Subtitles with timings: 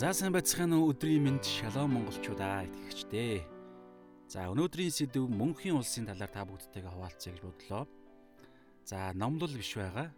[0.00, 3.44] За сайн байцгаана уу өдрийн мэнд шалом монголчуудаа итгэгчдээ.
[4.32, 7.84] За өнөөдрийн сэдв мөнхийн улсын талаар та бүгдтэйгээ хуваалцъя гэж бодлоо.
[8.88, 10.08] За номлол биш байгаа.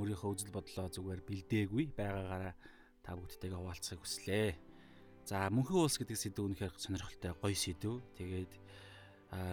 [0.00, 2.56] Өөрийнхөө үзэл бодлоо зүгээр бэлдээгүй байгаагаараа
[3.04, 4.56] та бүгдтэйгээ хуваалцахыг хүслээ.
[5.28, 8.00] За мөнхийн улс гэдэг сэдв үнэхээр сонирхолтой гоё сэдв.
[8.16, 8.52] Тэгээд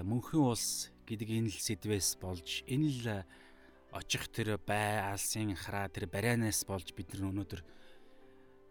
[0.07, 3.27] мөнхийн улс гэдэг энэ л сэдвээс болж энэ л
[3.91, 7.59] очих тэр бай алсын хараа тэр барианаас болж бид нар өнөөдөр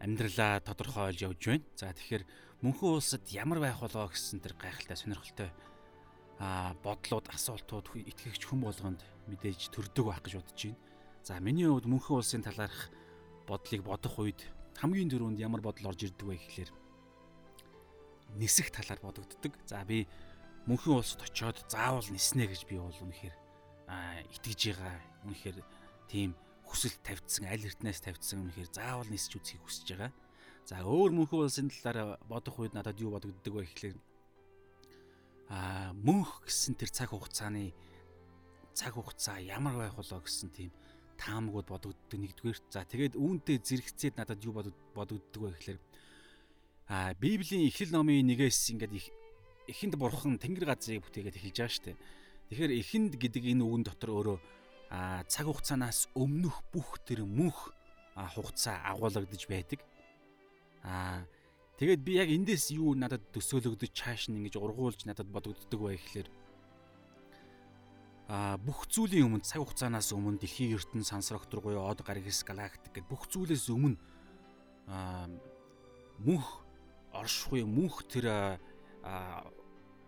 [0.04, 1.64] амьдралаа тодорхойлж явж байна.
[1.80, 2.24] За тэгэхээр
[2.60, 5.50] мөнхөн улсад ямар байх болоо гэсэн тэр гайхалтай сонирхолтой
[6.38, 9.00] а бодлууд асуултууд итгэгч хүн болгонд
[9.32, 10.80] мэдээж төрдөг байх гэж бодож байна.
[11.24, 12.92] За миний хувьд мөнхөн улсын талаарх
[13.48, 14.40] бодлыг бодох үед
[14.76, 16.70] хамгийн дөрөнд ямар бодол орж ирдэг вэ гэхлээр
[18.36, 19.56] нисэх талаар бодогддог.
[19.64, 20.04] За би
[20.66, 23.36] мөнхөн улсад очиод заавал ниснэ гэж би бол үнэхээр
[24.36, 25.00] итгэж байгаа.
[25.24, 25.58] Үнэхээр
[26.10, 26.36] тийм
[26.66, 30.12] хүсэлт тавьдсан, аль эртнээс тавьдсан үнэхээр заавал нисч үзхийг хүсэж байгаа.
[30.64, 33.98] За өөр мөнхөн улсын талаар бодох үед надад юу бодогддог вэ гэхлээр
[35.52, 37.76] аа мөнх гэсэн тэр цаг хугацааны
[38.72, 40.72] цаг хугацаа ямар байх болоо гэсэн тийм
[41.20, 42.58] таамагуд бодогддог нэгдүгээр.
[42.72, 44.56] За тэгээд үүнтэй зэрэгцээд надад юу
[44.96, 45.80] бодогддог вэ гэхлээр
[46.88, 49.06] аа Библийн Эхлэл номын нэгээс ингээд их
[49.68, 51.96] эхэнд бурхан тэнгэр газрыг бүтээгээд эхэлж байгаа шүү дээ.
[52.48, 54.38] Тэгэхээр эхэнд гэдэг энэ үгэн дотор өөрөө
[55.28, 57.72] цаг хугацаанаас өмнөх бүх тэр мөнх
[58.14, 59.80] хугацаа агуулгадж байдаг.
[60.82, 61.24] А
[61.78, 66.28] тэгээд би яг эндээс юу надад төсөөлөгдөж чааш нь ингэж ургуулж надад бодогддог бай гэхлээр.
[68.28, 72.92] А бүх зүйлийн өмнө цаг хугацаанаас өмнө дэлхийн ертөнц сансрагт руу буюу од гаргис галактик
[72.94, 73.98] гэдэг бүх зүйлээс өмнө
[74.88, 75.28] а
[76.22, 76.64] мөнх
[77.12, 78.56] оршихуй мөнх тэр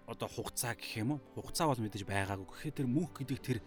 [0.06, 1.20] одоо хугацаа гэх юм уу?
[1.34, 2.46] Хугацаа бол мэдээж байгаагүй.
[2.46, 3.58] Гэхэд тэр мөнх гэдэг тэр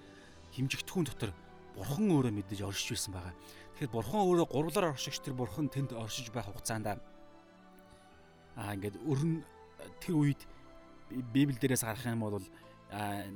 [0.53, 1.31] химжигдэхүүн дотор
[1.75, 3.33] бурхан өөрөө мэдээж оршиж байсан байгаа.
[3.79, 6.99] Тэгэхээр бурхан өөрөө гурвлаар оршигч тэр бурхан тэнд оршиж байх хугацаанд
[8.59, 9.43] аа ингээд өрн
[10.03, 10.41] тэр үед
[11.09, 12.43] Библи дээрээс гарах юм бол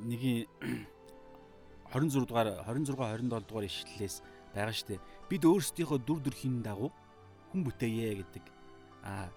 [0.05, 0.45] нэгийн
[1.93, 4.21] 26 дугаар 26 27 дугаар ишлэлээс
[4.53, 5.01] байгаа шүү дээ.
[5.29, 6.91] Бид өөрсдийнхөө дүр төрхийн дагуу
[7.49, 8.45] хүн бүтээе гэдэг
[9.05, 9.29] аа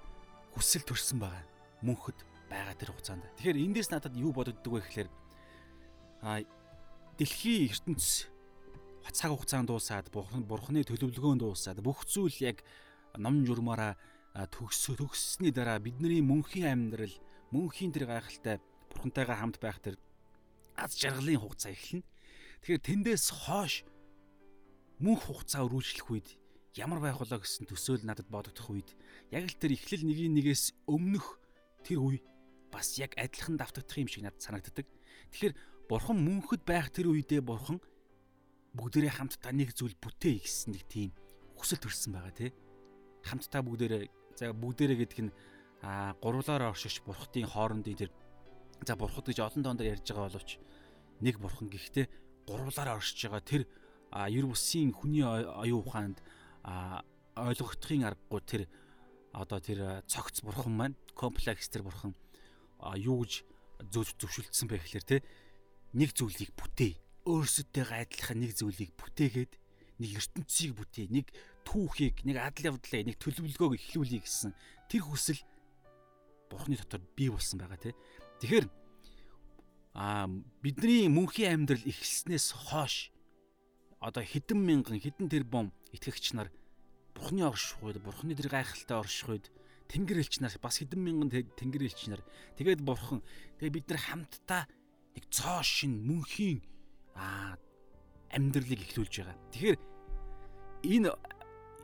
[0.56, 1.44] хүсэл төрсэн байгаа.
[1.84, 3.25] Мөнхөд байгаа тэр хугацаанд.
[3.37, 5.08] Тэгэхээр эндээс надад юу бодогддог вэ гэхээр
[6.25, 6.41] аа
[7.16, 8.28] дэлхийн ертөнц
[9.16, 12.60] цаг хугацаанд дуусаад бурхны төлөвлөгөөнд дуусаад бүх зүйл яг
[13.16, 13.97] ном журмаараа
[14.53, 17.15] төгс төгссөний дараа бидний мөнхийн амьдрал
[17.49, 18.60] мөнхийн тэр гайхалтай
[18.93, 19.97] бурхантайгаа хамт байх тэр
[20.76, 22.05] аз жаргалын хугацаа эхэлнэ.
[22.60, 23.88] Тэгэхээр тэндээс хойш
[25.00, 26.28] мөнх хугацаа өрүүлжлэх үед
[26.76, 28.93] ямар байх болоо гэсэн төсөөл надад бодогдох үед
[29.32, 31.41] яг л тэр эхлэл нэгийн нэгээс өмнөх
[31.81, 32.21] тэр үе
[32.69, 34.84] бас яг адилхан давтагдах юм шиг надад санагддаг.
[35.32, 35.55] Тэгэхээр
[35.88, 37.78] Бурхан мөнхөд байх тэр үедээ Бурхан
[38.74, 41.10] бүгдээрээ хамтдаа нэг зүйл бүтээе гэсэн нэг тийм
[41.56, 42.50] хүсэл төрсэн байгаа тий.
[43.24, 44.04] Хамтдаа бүгдээрээ
[44.36, 45.32] за бүгдээрээ гэдэг нь
[45.82, 48.10] а гурвлаараа оршиж бурхтын хоорондын тэр
[48.84, 50.58] за бурхад гэж олон дондор ярьж байгаа боловч
[51.20, 52.06] нэг бурхан гэхдээ
[52.48, 53.62] гурвлаараа оршиж байгаа тэр
[54.12, 56.19] ер бусын хүний оюун ухаанд
[57.36, 58.62] ойлгогдохын аргагүй тэр
[59.32, 62.12] одоо тэр цогц бурхан маань комплекс тэр бурхан
[62.96, 63.44] юу гэж
[63.92, 65.16] зөвшөлдсөн бэ гэхэлэр те
[65.92, 66.92] нэг зүйлийг бүтээ.
[67.26, 69.52] Өөрсөдтэйгээ адилхан нэг зүйлийг бүтээгээд
[70.02, 71.26] нэг ертөнцийг бүтээ, нэг
[71.66, 74.52] түүхийг, нэг адал явдлаа, нэг төлөвлөгөөг эхлүүлэе гэсэн
[74.91, 75.41] тэр хүсэл
[76.46, 77.94] Бурхны дотор бий болсон байгаа тий.
[78.38, 78.66] Тэгэхээр
[79.98, 80.30] а
[80.62, 83.10] бидний мөнхийн амьдрал эхэлснээс хойш
[83.98, 86.54] одоо хэдэн мянган хэдэн тэрбум итгэгч нар
[87.16, 89.46] Бурхны орших үед, Бурхны тэр гайхалтай орших үед
[89.88, 92.22] Тэнгэр элч нар бас хэдэн мянган тэнгэр элч нар
[92.58, 93.22] тэгээд Бурхан
[93.58, 94.62] тэгээд бид нар хамтдаа
[95.16, 96.60] нэг цоо шин мөнхийн
[97.16, 97.56] аа
[98.31, 99.37] амьдралыг эхлүүлж байгаа.
[99.50, 99.78] Тэгэхээр
[100.93, 101.10] энэ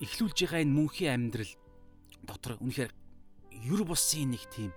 [0.04, 1.52] эхлүүлж байгаа энэ мөнхийн амьдрал
[2.28, 2.92] дотор үнэхээр
[3.64, 4.70] юр бусын нэг тийм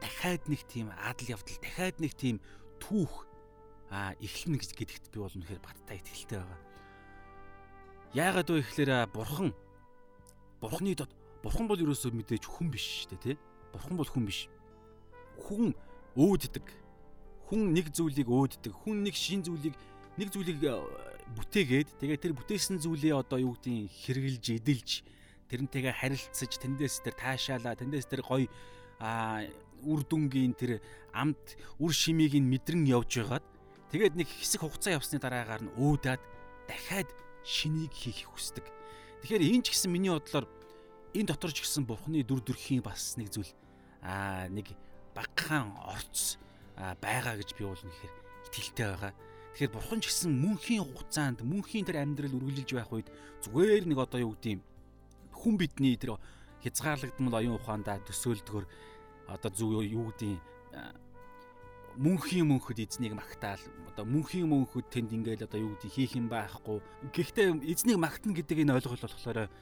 [0.00, 2.36] дахиад нэг тийм адал явдал дахиад нэг тийм
[2.82, 3.26] түүх
[3.92, 6.60] а эхлэнэ гэж гэдэгт би бол үнэхээр баттай итгэлтэй байгаа.
[8.12, 9.50] Яагаад вэ гэхээр бурхан
[10.60, 11.12] бурхны дот
[11.44, 13.36] бурхан бол ерөөсөө мэдээж хүн биш шүү дээ тий.
[13.72, 14.48] Бурхан бол хүн биш.
[15.44, 15.72] Хүн
[16.16, 16.66] өөддөг
[17.52, 19.76] хүн нэг зүйлийг өөддөг, хүн нэг шин зүйлийг
[20.16, 20.72] нэг зүйлийг э,
[21.36, 24.90] бүтээгээд тэгээ тэр бүтээсэн зүйлээ одоо юу гэдгийг хэрглэж, эдэлж
[25.52, 28.48] тэрнтэйгээ харилцаж, тэндээс тэр таашаалаа, тэндээс тэр гоё
[29.04, 29.44] а
[29.84, 30.80] үр дүнгийн тэр
[31.12, 33.44] амт үр шимийг нь мэдрэн явж байгаад
[33.92, 36.22] тэгээд нэг хэсэг хугацаа явсны дараагаар нь өөдөөд
[36.72, 37.10] дахиад
[37.44, 38.64] шинийг хийх хүсдэг.
[39.28, 40.48] Тэгэхээр энэ ч гэсэн миний бодлоор
[41.12, 43.52] энэ дотор ч гэсэн бурхны дүр төрхийн бас нэг зүйл
[44.00, 44.72] аа нэг
[45.12, 46.40] багахан орц
[46.76, 48.14] байгаа гэж би бол үнэхээр
[48.48, 49.12] итгэлтэй байгаа.
[49.52, 53.08] Тэгэхээр бурхан ч гэсэн мөнхийн хугацаанд мөнхийн тэр амьдрал үргэлжилж байх үед
[53.44, 54.62] зүгээр нэг одоо юу гэдэг юм
[55.36, 56.16] хүн бидний тэр
[56.64, 58.64] хязгаарлагдмал оюун ухаандаа төсөөлдгөр
[59.28, 60.40] одоо зүг юу гэдгийг
[62.00, 63.60] мөнхийн мөнхөд эзнийг магтаал
[63.92, 66.80] одоо мөнхийн мөнхөд тэнд ингээл одоо юу гэдгийг хийх юм байхгүй.
[67.12, 69.52] Гэхдээ эзнийг магтана гэдэг энэ ойлголт болохоор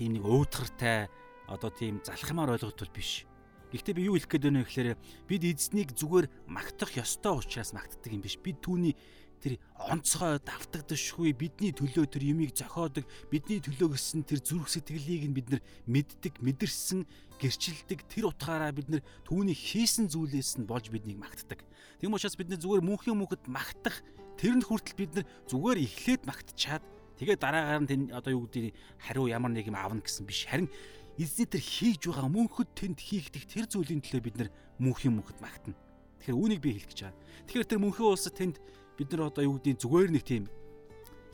[0.00, 1.12] тийм нэг өөдгөртэй
[1.52, 3.28] одоо тийм залхамаар ойлголт бол биш.
[3.74, 4.90] Гэхдээ би юу хэлэх гээд байна вэ гэхээр
[5.26, 8.38] бид эзнийг зүгээр магтах ёстой учраас магтдаг юм биш.
[8.38, 8.94] Бид түүний
[9.42, 13.02] тэр онцгой давтагдшгүй бидний төлөө тэр юмыг зохиодог
[13.34, 17.02] бидний төлөө гэсэн тэр зүрх сэтгэлийг нь бид нар мэддэг мэдэрсэн
[17.42, 21.60] гэрчилдэг тэр утгаараа бид нар түүний хийсэн зүйлээс нь болж биднийг магтдаг.
[21.98, 24.00] Тийм учраас бид нар зүгээр мөнхийн мөнхөд магтах
[24.40, 26.84] тэрэнд хүртэл бид нар зүгээр эхлээд магтчаад
[27.20, 28.72] тэгээ дараагаар нь одоо юу гэдэг
[29.02, 30.72] хариу ямар нэг юм аавна гэсэн биш харин
[31.18, 34.50] эзний тэр хийж байгаа мөнхөд тэнд хийгдэх тэр зүйлийн төлөө бид нар
[34.82, 35.78] мөнхийн мөнхөд магтана.
[36.18, 37.20] Тэгэхээр үүнийг би хэлэх гэж байгаа.
[37.46, 38.56] Тэгэхээр тэр мөнхийн улсад тэнд
[38.98, 40.44] бид нар одоо юу гэдгийг зүгээр нэг тийм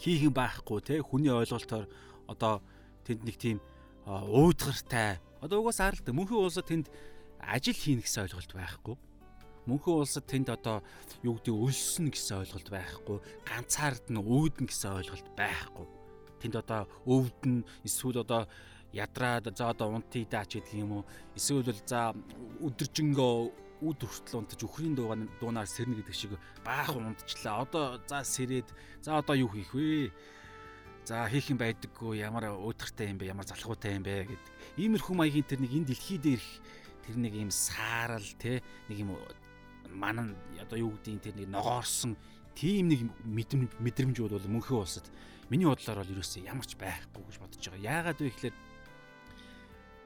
[0.00, 1.88] хийх юм байхгүй те хүний ойлголтоор
[2.28, 2.64] одоо
[3.04, 3.58] тэнд нэг тийм
[4.04, 6.88] уудгартай одоо угаас харалт мөнхийн улсад тэнд
[7.40, 8.96] ажил хийнэ гэсэн ойлголт байхгүй.
[9.68, 10.84] Мөнхийн улсад тэнд одоо
[11.24, 13.18] юу гэдэг өлсөн гэсэн ойлголт байхгүй.
[13.44, 15.86] Ганцаард нь үүдэн гэсэн ойлголт байхгүй.
[16.40, 18.48] Тэнд одоо өвдөн эсвэл одоо
[18.92, 21.04] ядраад за одоо унтъя даач гэдэг юм уу
[21.37, 22.14] эсвэл бол за
[22.60, 23.34] өдөржингөө
[23.81, 27.64] үд хүртэл унтаж өхрийн дуунаар сэрнэ гэдэг шиг баахан унтчлаа.
[27.64, 28.69] Одоо за сэрээд
[29.00, 30.12] за одоо юу хийх вэ?
[31.08, 33.32] За хийх юм байдаггүй ямар өөдөртэй юм бэ?
[33.32, 34.52] Ямар залхуутай юм бэ гэдэг.
[34.76, 36.48] Иймэрхүү маягийн тэр нэг энэ дэлхий дээрх
[37.08, 38.60] тэр нэг юм саарал те
[38.92, 39.16] нэг юм
[39.88, 42.20] манан одоо юу гэдгийг тэр нэг ногоорсон
[42.52, 45.08] тийм нэг мэдрэмж бол мөнхөө улсад
[45.48, 47.81] миний бодлоор бол ерөөсөө ямар ч байхгүй гэж бодож байгаа.
[47.81, 48.54] Яагаад вэ гэхээр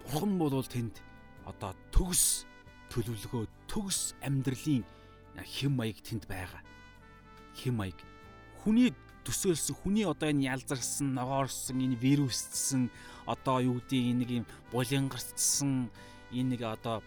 [0.04, 1.00] бурхан бол тэнд
[1.48, 2.44] одоо төгс
[2.92, 4.84] төлөвлөгөө төгс амьдралын
[5.40, 6.62] хэм маяг тэнд байгаа.
[7.56, 7.98] Хэм маяг.
[8.62, 8.92] Хүний
[9.24, 12.92] төсөөлсөн хүний одоо энэ ялзарсан, ногоорсон, энэ вирусцсан
[13.26, 15.88] одоо юу гэдэг нэг юм булингарцсан
[16.30, 17.00] энэ нэг одоо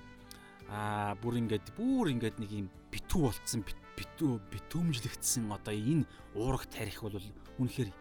[0.68, 3.62] аа бүр ингээд бүр ингээд нэг юм битүү болцсон
[3.96, 7.16] битүү битүүмжлэгдсэн одоо энэ уурах тарих бол
[7.62, 7.94] үнэхээр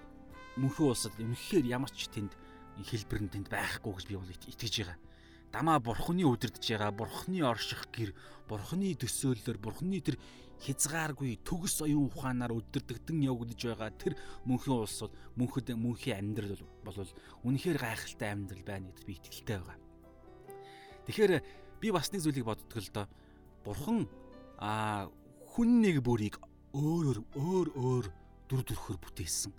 [0.56, 2.32] мөнхөө улсад үнэхээр ямар ч тэнд
[2.84, 4.98] хэлбэр нь тэнд байхгүй гэж би бол итгэж байгаа
[5.52, 8.10] дамаа бурхны удирдах байгаа бурхны орших гэр
[8.48, 10.18] бурхны төсөөллөөр бурхны тэр
[10.60, 14.16] хязгааргүй төгс оюун ухаанаар өдөрдөгдөн явагдаж байгаа тэр
[14.48, 16.96] мөнхийн улс бол мөнхөд мөнхийн амьдрал бол
[17.44, 19.78] үнэхээр гайхалтай амьдрал байна гэдэгт би итгэлтэй байгаа.
[21.06, 21.32] Тэгэхээр
[21.80, 23.06] би бас нэг зүйлийг боддог л доо.
[23.64, 24.08] Бурхан
[24.56, 25.08] а
[25.52, 26.40] хүн нэг бүрийг
[26.72, 28.04] өөр өөр өөр
[28.48, 29.52] дүр төрхөөр бүтээсэн.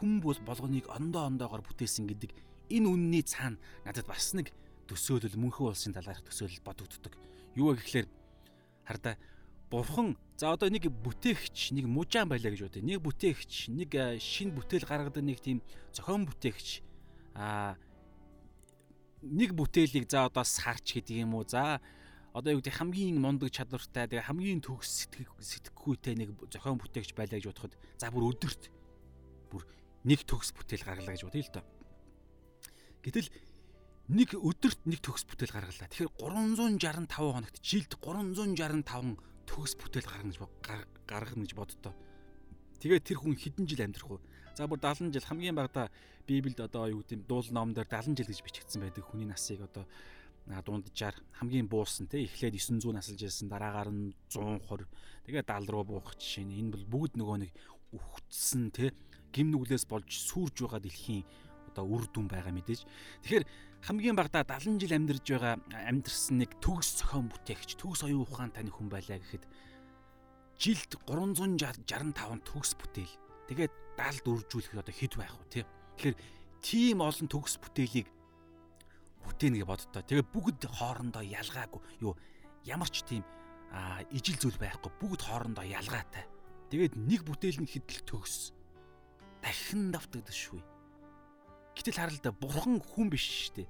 [0.00, 2.32] Бол болгоныг ондоо ондоогоор бүтээсэн гэдэг
[2.72, 4.48] энэ үнний цаана надад бас нэг
[4.88, 7.12] төсөөлөл мөнхөн улсын талаарх төсөөлөл бодогддог.
[7.54, 8.08] Юу вэ гэхээр
[8.88, 9.20] хардаа
[9.68, 12.82] бурхан за одоо нэг бүтээгч нэг мужаан байлаа гэж бодъё.
[12.82, 15.60] Нэг бүтээгч нэг шин бүтээл гаргадаг нэг тийм
[15.92, 16.80] зохион бүтээгч
[17.36, 17.76] аа
[19.22, 21.80] нэг бүтээлийг за одоо сарч гэдэг юм уу за
[22.32, 27.46] одоо юу гэдэг хамгийн мундаг чадвартай тэгээ хамгийн төгс сэтгэхүйтэй нэг зохион бүтээгч байлаа гэж
[27.52, 28.72] бодоход за бүр өдөрт
[30.04, 31.64] нэг төгс бүтээл гаргалаа гэж бодъё л доо.
[33.04, 33.28] Гэтэл
[34.10, 35.88] нэг өдөрт нэг төгс бүтээл гаргалаа.
[35.92, 40.40] Тэгэхээр 365 хоногт жилд 365 төгс бүтээл гаргана гэж
[41.04, 41.94] гаргана гэж боддоо.
[42.80, 44.24] Тэгээд тэр хүн хэдэн жил амьдрах вэ?
[44.56, 45.92] За бүр 70 жил хамгийн багадаа
[46.24, 49.84] Библиэд одоо юу гэдэм дуул ном дээр 70 жил гэж бичигдсэн байдаг хүний насыг одоо
[50.46, 54.88] дунджаар хамгийн буусан те эхлээд 900 насалж ирсэн дараагаар нь 120
[55.26, 57.52] тэгээд 70 руу буух жишээ нь энэ бол бүгд нөгөө нэг
[57.94, 58.90] үхтсэн те
[59.32, 61.24] гим нүглээс болж сүрж байгаа дэлхийн
[61.70, 62.82] одоо үр дүн байгаа мэдээж.
[63.22, 63.44] Тэгэхээр
[63.86, 68.74] хамгийн багадаа 70 жил амьдарж байгаа амьдэрсэн нэг төгс зохион бүтээгч, төгс оюун ухаан таны
[68.74, 69.46] хүн байлаа гэхэд
[70.58, 73.14] жилд 365 төгс бүтээл.
[73.48, 75.64] Тэгээд 70 дөржүүлэх одоо хэд байх вэ тий.
[75.96, 76.16] Тэгэхээр
[76.60, 78.08] тийм олон төгс бүтээлийг
[79.24, 80.02] бүтээнэ гэж боддоо.
[80.04, 82.14] Тэгээд бүгд хоорондоо ялгаагүй юу
[82.68, 83.24] ямар ч тийм
[84.12, 86.28] ижил зүйл байхгүй бүгд хоорондоо ялгаатай.
[86.68, 88.52] Тэгээд нэг бүтээл нь хэдэл төгс
[89.42, 90.62] дахин давтагдчихгүй.
[91.76, 93.68] Гэтэл харалда бурхан хүн биш шүү дээ.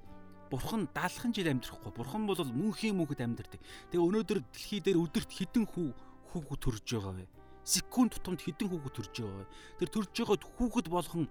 [0.51, 1.91] Бурхан даалхан жил амьдрахгүй.
[1.95, 3.61] Бурхан бол мөнхийн мөнхөд амьдрдаг.
[3.87, 5.87] Тэгээ өнөөдөр дэлхий дээр өдөрт хэдэн хүү
[6.35, 7.25] хүүхэд төрж байгаа вэ?
[7.63, 9.51] Секунд тутамд хэдэн хүүхэд төрж байгаа вэ?
[9.79, 11.25] Тэр төрж байгаа хүүхэд болгон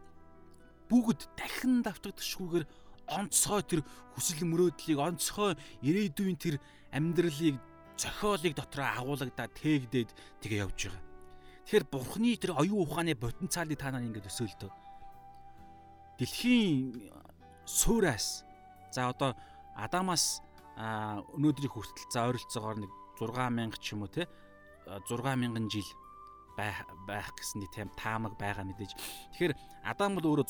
[0.89, 2.65] бүгд дахин давтагдчихгүйгээр
[3.11, 3.81] онцгой тэр
[4.17, 5.53] хүсэл мөрөөдлийг онцгой
[5.85, 6.57] ирээдүйн тэр
[6.95, 7.61] амьдралыг
[8.01, 11.10] зохиолыг дотроо агуулгадаа тээгдээд тэгээ явж байгаа.
[11.65, 14.73] Тэгэхээр бурхны тэр оюун ухааны потенциалыг та нарыг ингэ төсөөлдөг
[16.21, 17.09] дэлхийн
[17.65, 18.45] суураас
[18.93, 19.33] за одоо
[19.73, 20.45] Адамаас
[20.77, 24.29] өнөөдрийг хүртэл за ойролцоогоор нэг 6000 ч юм уу те
[24.85, 25.89] 6000 жил
[26.61, 28.93] байх байх гэсэн тийм таамаг байгаа мэдээж.
[29.33, 29.55] Тэгэхээр
[29.89, 30.47] Адам бол өөрөө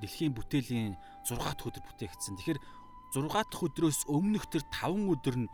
[0.00, 0.96] дэлхийн бүтээлийн
[1.28, 2.40] 6 дахь өдөр бүтээгдсэн.
[2.40, 2.60] Тэгэхээр
[3.12, 5.48] 6 дахь өдрөөс өмнөх тэр 5 өдөр нь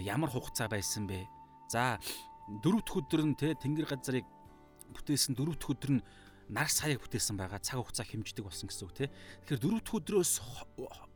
[0.00, 1.28] ямар хугацаа байсан бэ?
[1.68, 2.00] За
[2.48, 4.26] 4 дахь өдөр нь те тэнгэр газрыг
[4.92, 6.02] бүтээсэн 4 дахь өдөр нь
[6.52, 9.06] нар саяг бүтээсэн байгаа цаг хугацаа хэмждэг болсон гэсэн үг те.
[9.48, 10.32] Тэгэхээр 4 дахь өдрөөс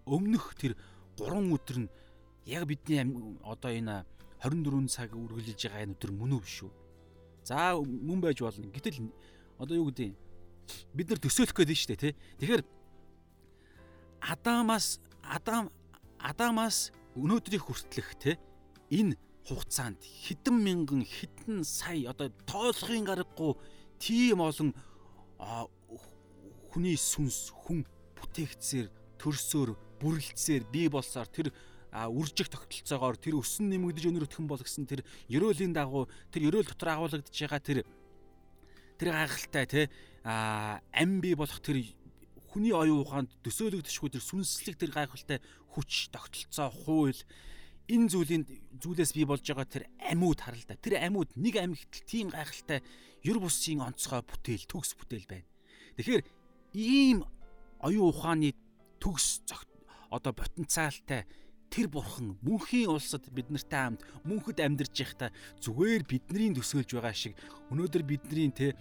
[0.09, 0.73] өмнөх тэр
[1.21, 1.93] 3 өдөр нь
[2.49, 3.05] яг бидний
[3.45, 4.09] одоо энэ
[4.41, 6.73] 24 цаг үргэлжилж байгаа энэ өдөр мөн үү биш үү?
[7.45, 8.73] За мөн байж болно.
[8.73, 9.13] Гэтэл
[9.61, 10.17] одоо юу гэдэг
[10.97, 12.15] бид нар төсөөлөх гээд байна шүү дээ тий.
[12.41, 12.63] Тэгэхээр
[14.33, 14.87] Адамаас
[15.23, 15.69] Адам
[16.19, 18.37] Адамаас өнөөдрийг хүртлэх тий
[18.89, 19.17] энэ
[19.49, 23.57] хугацаанд хэдэн мянган хэдэн сая одоо тоолохын гаргагүй
[23.97, 24.77] тийм олон
[26.69, 27.89] хүний сүнс хүн
[28.21, 31.49] бүтээгцээр төрсөөр бүрлэлцээр бий болсоор тэр
[31.93, 35.01] үржих тогтолцоогоор тэр өсөн нэмэгдэж өнөрөдхөн болгосон тэр
[35.33, 37.79] ерөөлийн дагуу тэр ерөөл дотор агуулгадж байгаа тэр
[39.01, 39.81] тэр гайхалтай те
[40.29, 41.81] ам бий болох тэр
[42.53, 45.41] хүний оюун ухаанд төсөөлөгдөшгүй тэр сүнслэг тэр гайхалтай
[45.73, 47.23] хүч тогтолцоо хууль
[47.89, 48.45] энэ зүйлийн
[48.79, 52.85] зүйлээс бий болж байгаа тэр амьуд харалта тэр амьуд нэг амьгтл тийм гайхалтай
[53.25, 55.49] ер бусын онцгой бүтээл төгс бүтээл байна.
[55.97, 56.23] Тэгэхээр
[56.77, 57.25] ийм
[57.81, 58.53] оюун ухааны
[59.01, 59.41] төгс
[60.11, 61.25] одоо потенциалтай
[61.71, 65.31] тэр бурхан мөнхийн улсад бид нартай хамт мөнхөд амьдарч байхдаа
[65.61, 67.37] зүгээр бидний төсөөлж байгаа шиг
[67.73, 68.73] өнөөдөр бидний те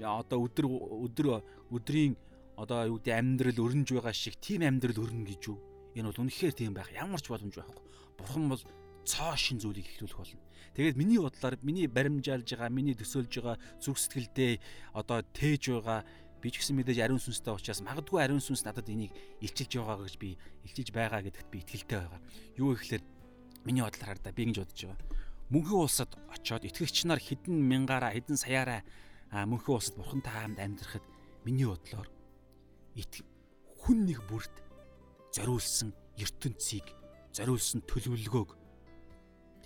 [0.00, 0.66] одоо өдөр
[1.08, 1.26] өдөр
[1.72, 2.16] өдрийн
[2.60, 5.58] одоо юу гэдэг амьдрал өрнөж байгаа шиг тийм амьдрал өрнө гэж юу
[5.94, 7.82] энэ бол үнэхээр тийм байх ямар ч боломж байхгүй
[8.18, 8.62] Бурхан бол
[9.04, 10.40] цоо шин зүйлийг ихлүүлэх болно.
[10.74, 14.52] Тэгээд миний бодлоор миний баримжаалж байгаа, миний төсөөлж байгаа зүрх сэтгэлдээ
[14.96, 16.00] одоо тээж байгаа
[16.40, 19.12] би ч гэсэн мэдээж ариун сүнстэй учраас магадгүй ариун сүнс надад энийг
[19.44, 22.20] илчилж байгаа гэж би илчилж байгаа гэдэгт би итгэлтэй байгаа.
[22.56, 23.02] Юу гэхээр
[23.68, 25.00] миний бодлоор хардаа би ингэж бодож байгаа.
[25.52, 28.80] Мөнхийн улсад очиод итгэгч нар хэдэн мянгаараа хэдэн саяараа
[29.30, 31.04] мөнхийн улсад бурхантай хамт амьдрахад
[31.44, 32.08] миний бодлоор
[33.84, 34.63] хүн нэг бүрт
[35.34, 36.86] зориулсан ертөнцийг
[37.34, 38.50] зориулсан төлөвлөгөөг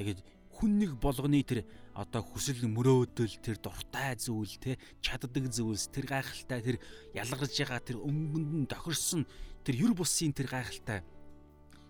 [0.00, 0.20] тэгээд
[0.58, 1.62] хүн нэг болгоны тэр
[1.94, 6.76] одоо хүсэл мөрөөдөл тэр дуртай зүйл те чаддаг зүйлс тэр гайхалтай тэр
[7.14, 9.22] ялгарч байгаа тэр өнгөнд нь тохирсон
[9.62, 11.06] тэр юр бусын тэр гайхалтай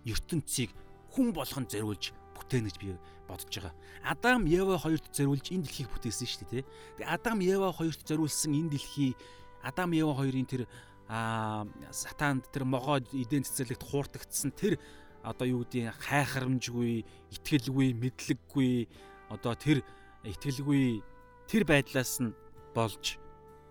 [0.05, 0.69] ертөнцийг
[1.09, 2.93] хүн болгон зориулж бүтээнэ гэж би
[3.27, 3.73] бодож байгаа.
[4.03, 6.69] Адам Ева хоёрт зориулж энэ дэлхийг бүтээсэн шүү дээ, тэ.
[6.97, 9.13] Тэгээ Адам Ева хоёрт зориулсан энэ дэлхий
[9.61, 10.65] Адам Ева хоёрын тэр
[11.09, 14.77] аа сатаанд тэр могоод эдэн цэцэрлэгт хуурдагдсан тэр
[15.25, 18.87] одоо юу гэдгийг хайхарамжгүй, итгэлгүй, мэдлэггүй
[19.33, 19.81] одоо тэр
[20.23, 21.01] итгэлгүй
[21.49, 22.37] тэр байдлаас нь
[22.77, 23.17] болж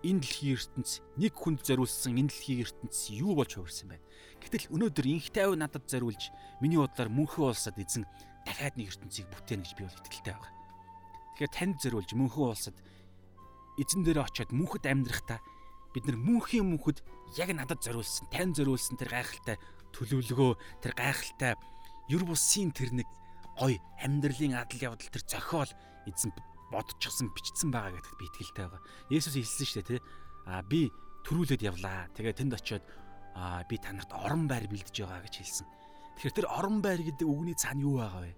[0.03, 4.05] энэ дэлхийн ертөнц нэг хүнд зориулсан энэ дэлхийн ертөнц юу болж хувирсан байна.
[4.39, 6.31] Гэтэл өнөөдөр инх тайв надад зориулж
[6.63, 8.07] миний бодлоор мөнхөн улсад эзэн
[8.47, 10.53] дахиад нэг ертөнцийг бүтээнэ гэж би бол итгэлтэй байгаа.
[11.35, 12.77] Тэгэхээр танд зориулж мөнхөн улсад
[13.75, 15.39] эзэн дээр очиод мөнхөд амьдрахтаа
[15.93, 17.01] бид нар мөнхийн мөнхөд
[17.37, 19.57] яг надад зориулсан, тань зориулсан тэр гайхалтай
[19.93, 20.51] төлөвлөгөө
[20.85, 21.53] тэр гайхалтай
[22.09, 23.07] ер бусын тэр нэг
[23.57, 25.71] гой амьдралын адал явдал тэр зохиол
[26.07, 26.31] эзэн
[26.71, 28.81] бодчихсон бичсэн байгаа гэдэгт би итгэлтэй байгаа.
[29.09, 30.01] Есүс хэлсэн шүү дээ тий.
[30.45, 30.89] А би
[31.25, 32.07] төрүүлээд явлаа.
[32.13, 32.83] Тэгээ тэнд очиод
[33.35, 35.67] а би танарт орон байр бэлдэж байгаа гэж хэлсэн.
[36.17, 38.33] Тэгэхээр тэр орон байр гэдэг үгний цаана юу байгаа вэ?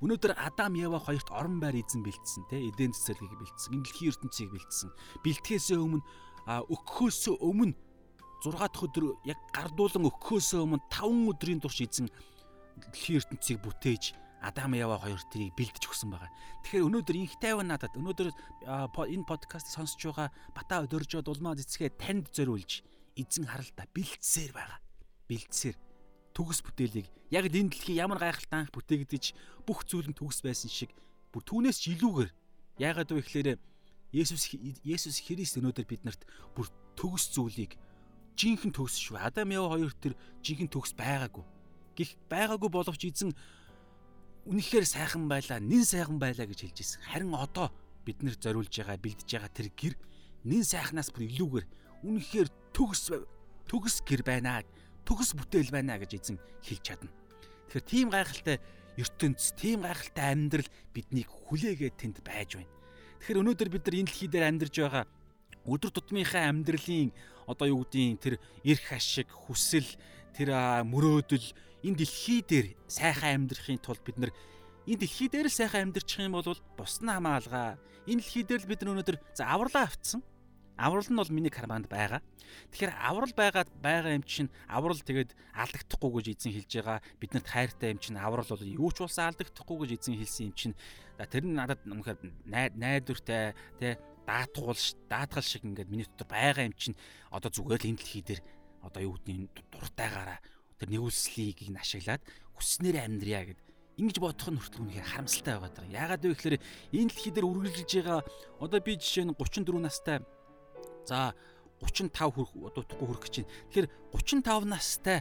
[0.00, 2.72] Өнөөдөр Адам Ява хоёрт орон байр эзэн бэлдсэн тий.
[2.72, 3.72] Эден цэцэрлэгийг бэлдсэн.
[3.76, 4.90] Энэ дэлхийн ертөнцийг бэлдсэн.
[5.20, 6.00] Бэлтгэхээс өмнө
[6.46, 7.74] өгөхөөс өмнө
[8.40, 12.08] 6 дахь өдөр яг гардуулан өгөхөөс өмнө 5 өдрийн турш эзэн
[12.80, 16.32] дэлхийн ертөнцийг бүтээж Адам Ява хоёр тэрийг бэлдэж өгсөн байгаа.
[16.64, 17.92] Тэгэхээр өнөөдөр инх тайван надад.
[17.92, 22.80] Өнөөдөр энэ подкаст сонсож байгаа Бата өдөржөө дулмаа цэцгээ танд зориулж
[23.20, 24.80] эзэн харалтаа бэлдсээр байгаа.
[25.28, 25.76] Бэлдсээр.
[26.32, 27.12] Төгс бүтээлийг.
[27.28, 29.24] Яг энэ дэлхий ямар гайхалтай анх бүтээгдэж
[29.68, 30.96] бүх зүйл нь төгс байсан шиг.
[31.36, 32.30] Бүр түүнээс ч илүүгээр.
[32.80, 33.48] Яагаад вэ гэхээр
[34.10, 34.50] Есүс
[34.82, 36.26] Есүс Христ өнөөдөр биднэрт
[36.56, 36.66] бүр
[36.98, 37.78] төгс зүйлийг
[38.34, 39.22] жинхэнэ төгс шүү.
[39.22, 41.44] Адам Ява хоёр тэр жинхэнэ төгс байгаагүй.
[41.94, 43.30] Гэх байгаагүй боловч эзэн
[44.50, 47.02] үнэхээр сайхан байлаа, нэн сайхан байлаа гэж хэлж ирсэн.
[47.06, 47.70] Харин одоо
[48.02, 49.94] бид нэр зориулж байгаа, бэлдэж байгаа тэр гэр
[50.48, 51.66] нэн сайхнаас бүр илүүгээр
[52.02, 53.14] үнэхээр төгс
[53.68, 54.64] төгс гэр байна.
[55.04, 57.12] Төгс бүтээл байна гэж эзэн хэлж чадна.
[57.70, 58.56] Тэгэхээр тийм гайхалтай
[58.96, 62.79] ертөнц, тийм гайхалтай амьдрал биднийг хүлээгээд тэнд байж байна.
[63.20, 65.04] Тэгэхээр өнөөдөр бид нар энэ дэлхий дээр амьдарч байгаа
[65.68, 67.12] өдөр тутмынхаа амьдралын
[67.44, 68.34] одоо юу гэдгийг тэр
[68.64, 69.86] эрх ашиг, хүсэл,
[70.32, 70.56] тэр
[70.88, 71.52] мөрөөдөл
[71.84, 74.32] энэ дэлхий дээр сайхан амьдрахын тулд бид нар
[74.88, 77.76] энэ дэлхий дээр л сайхан амьдрчих юм бол бус нь хамаалгаа.
[78.08, 80.24] Энэ дэлхий дээр л бид нар өнөөдөр за авралаа авцсан.
[80.80, 82.24] Аврал нь бол миний карманд байгаа.
[82.72, 86.98] Тэгэхээр аврал байгаа байгаа юм чинь аврал тэгээд алдагдахгүй гэж эзэн хэлж байгаа.
[87.20, 90.74] Биднэрт хайртай юм чинь аврал бол юу ч болсон алдагдахгүй гэж эзэн хэлсэн юм чинь
[91.20, 92.18] тэр нь надад үнэхээр
[92.80, 96.96] найдвартай тий даатгуул даатгал шиг ингээд миний дотор байгаа юм чинь
[97.28, 98.40] одоо зүгээр л энэ дэлхий дээр
[98.80, 100.40] одоо юу гэдгийг дуртайгаараа
[100.80, 102.24] тэр нэгүслийг ин ашиглаад
[102.56, 103.60] хүснээр амьдрья гэд
[104.00, 105.92] ингэж бодох нь хүртэл үнэхээр харамсалтай байгаа даа.
[105.92, 106.56] Яагаад вэ гэхээр
[106.96, 108.20] энэ дэлхий дээр үргэлжилж байгаа
[108.64, 110.24] одоо би жишээ нь 34 настай
[111.06, 111.34] за
[111.80, 113.52] 35 хүрэх удахгүй хүрэх гэж байна.
[113.72, 115.18] Тэгэхээр 35 настай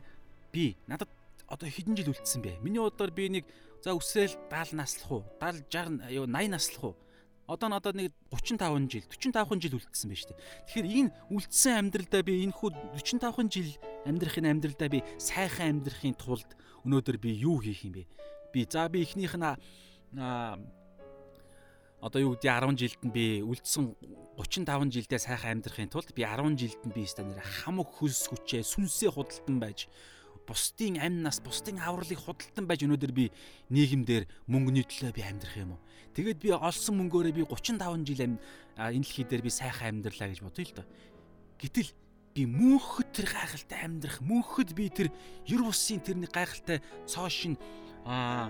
[0.52, 1.10] би надад
[1.48, 2.60] одоо хэдэн жил үлдсэн бэ?
[2.62, 3.46] Миний бодлоор би нэг
[3.82, 5.24] за өсөөл 70 наслах уу?
[5.40, 6.96] 70 60 80 наслах уу?
[7.50, 10.38] Одоо надад нэг 35 жил 45 жил үлдсэн байж тээ.
[10.70, 12.70] Тэгэхээр энэ үлдсэн амьдралдаа би энэ хүү
[13.00, 13.72] 45 жил
[14.06, 16.50] амьдрахын амьдралдаа би сайхан амьдрахын тулд
[16.86, 18.06] өнөөдөр би юу хийх юм бэ?
[18.54, 19.48] Би за би эхнийх нь
[22.00, 23.96] одоо юу гэдэг 10 жилд нь би үлдсэн
[24.40, 29.12] 35 жилдээ сайхан амьдрахын тулд би 10 жилд нь би стандараа хамаг хөлс хүчээ сүнсээ
[29.12, 29.92] худалдан байж
[30.50, 33.26] бусдын амь нас, бусдын авралыг худалдан байж өнөөдөр би
[33.70, 35.82] нийгэмдэр мөнгөний төлөө би амьдрах юм уу?
[36.18, 38.42] Тэгээд би олсон мөнгөөрөө би 35 жил энэ
[38.80, 40.88] дэлхий дээр би сайхан амьдрлаа гэж бодъё л доо.
[41.62, 41.94] Гэтэл
[42.34, 45.14] би мөнхөд тэр гайхалтай амьдрах, мөнхөд би тэр
[45.46, 47.54] ер бусын тэрний гайхалтай цоошин
[48.10, 48.50] аа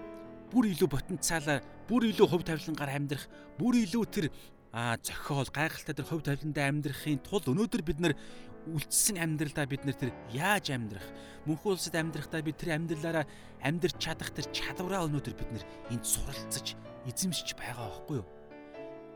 [0.50, 3.26] бүр илүү потенциалаар, бүр илүү хөв тавилангаар амьдрах,
[3.58, 4.26] бүр илүү тэр
[4.74, 8.14] а зохиол гайхалтай тэр хөв тавиландаа амьдрахын тулд өнөөдөр бид нар
[8.70, 11.08] үлдсэн амьдралдаа бид нэр тэр яаж амьдрах
[11.50, 13.26] мөнхөн улсад амьдрахдаа бид тэр амьдралаараа
[13.66, 16.78] амьдрч чадах тэр чадвараа өнөөдөр бид нэр энд суралцаж
[17.10, 18.28] эзэмшиж байгаа байхгүй юу?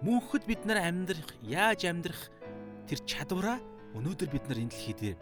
[0.01, 2.33] Мөнхөд бид нар амьдрах яаж амьдрах
[2.89, 3.61] тэр чадвараа
[3.93, 5.17] өнөөдөр бид нар энэ дэлхий дээр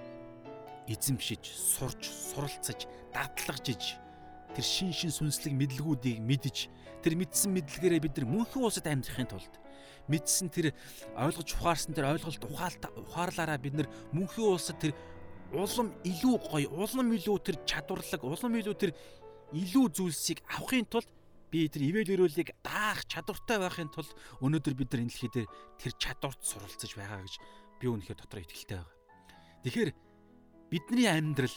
[0.88, 4.00] эзэмшиж сурч суралцаж дадлагжиж
[4.56, 6.68] тэр шин шин сүнслэг мэдлгүүдийг мэдж
[7.02, 9.54] тэр мэдсэн мэдлэгээрээ бид нар мөнхөн улсад амьдрахын тулд
[10.12, 10.76] мэдсэн тэр
[11.16, 14.94] ойлгож ухаарсан тэр ойлголт ухаарлаараа бид нар мөнхийн улсад тэр
[15.52, 18.92] улам илүү гоё, улам илүү тэр чадварлаг, улам илүү тэр
[19.52, 21.10] илүү зүйлсийг авахын тулд
[21.52, 25.92] би тэр ивэл өрөөлийг даах чадвартай байхын тулд өнөөдөр бид нар энэ дэлхий дээр тэр
[26.00, 27.36] чадварт суралцж байгаа гэж
[27.84, 28.96] би үнэхээр дотор итгэлтэй байгаа.
[29.68, 29.92] Тэгэхээр
[30.72, 31.56] бидний амьдрал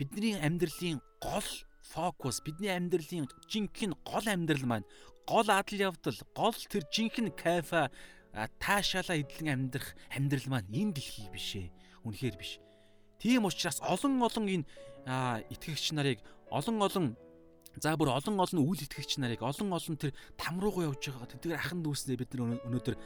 [0.00, 1.48] бидний амьдралын гол
[1.84, 4.88] фокус бидний амьдралын жинхэнэ гол амьдрал маань
[5.28, 7.92] гол адал явдал, гол тэр жинхэнэ кайфа
[8.58, 11.68] таашаалаа идэлэн амьдрах амьдрал маань энэ дэлхий биш ээ.
[12.04, 12.58] Үнэхээр биш.
[13.20, 14.66] Тийм учраас олон олон энэ
[15.52, 16.20] итгэгч нарыг
[16.50, 17.06] олон олон
[17.76, 21.58] за бүр олон олон үйл итгэгч нарыг олон олон тэр там руугаа явж байгаа тэдгээр
[21.58, 22.96] ахын дүүснээ бид нар өнөөдөр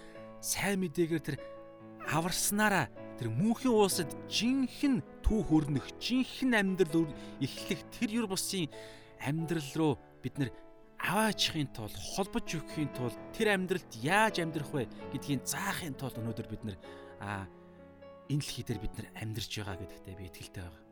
[0.40, 1.36] сайн мэдээгээр тэр
[2.08, 2.86] аварснараа
[3.16, 7.04] тэр мөнхийн уусад жинхэнэ түүх өрнөх, жинхэнэ амьдрал
[7.44, 8.72] эхлэх тэр юр бусын
[9.20, 9.92] амьдрал руу
[10.24, 10.50] бид нар
[11.04, 16.62] аваачихын тулд холбож өгөхийн тулд тэр амьдралд яаж амьдрах вэ гэдгийг заахын тулд өнөөдөр бид
[16.64, 16.76] нэр
[17.20, 17.44] а
[18.32, 20.84] энэ дэлхий дээр бид нар амьдарч байгаа гэдэгтээ би итгэлтэй байгаа.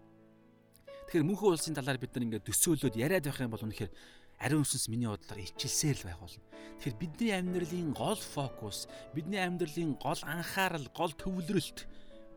[1.09, 3.93] Тэгэхээр мөнхөн улсын талаар бид нар ингээд төсөөлөд яриад байх юм бол үнэхээр
[4.37, 6.45] ариун сүнс миний бодлоор ичилсээр л байх болно.
[6.85, 8.85] Тэгэхээр бидний амьдралын гол фокус,
[9.17, 11.89] бидний амьдралын гол анхаарал, гол төвлөрөлт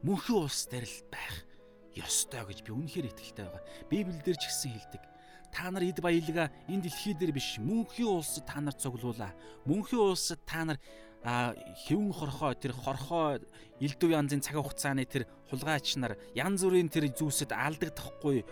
[0.08, 1.49] мөнхөн улс дээр л байх
[1.97, 3.63] ёстой гэж би үнэхээр итгэлтэй байгаа.
[3.89, 5.04] Библиэлд ч гэсэн хэлдэг
[5.52, 9.34] та нар эд баялгаа энэ дэлхий дээр биш мөнхийн улсад та нар цуглуулаа.
[9.65, 10.78] Мөнхийн улсад та нар
[11.23, 13.41] хэвэн хорхоо тэр хорхоо
[13.82, 18.45] элдв янзын цаг хугацааны тэр хулгайч нар янз бүрийн тэр зүйлсэд алдагдахгүй